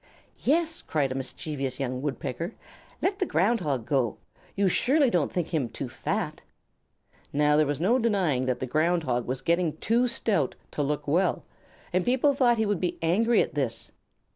"Yes," 0.39 0.81
cried 0.81 1.11
a 1.11 1.15
mischievous 1.15 1.79
young 1.79 2.01
Woodpecker; 2.01 2.55
"let 3.03 3.19
the 3.19 3.25
Ground 3.27 3.59
Hog 3.59 3.85
go. 3.85 4.17
You 4.55 4.67
surely 4.67 5.11
don't 5.11 5.31
think 5.31 5.49
him 5.49 5.69
too 5.69 5.87
fat?" 5.89 6.41
Now 7.31 7.55
there 7.55 7.67
was 7.67 7.79
no 7.79 7.99
denying 7.99 8.47
that 8.47 8.59
the 8.59 8.65
Ground 8.65 9.03
Hog 9.03 9.27
was 9.27 9.43
getting 9.43 9.77
too 9.77 10.07
stout 10.07 10.55
to 10.71 10.81
look 10.81 11.07
well, 11.07 11.43
and 11.93 12.03
people 12.03 12.33
thought 12.33 12.57
he 12.57 12.65
would 12.65 12.81
be 12.81 12.97
angry 13.03 13.43
at 13.43 13.53
this. 13.53 13.91